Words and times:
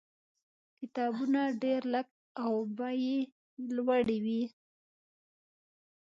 کتابونه 0.79 1.41
ډېر 1.63 1.81
لږ 1.93 2.07
او 2.43 2.51
بیې 2.77 2.95
یې 3.05 3.19
لوړې 3.75 4.17
وې. 4.25 4.43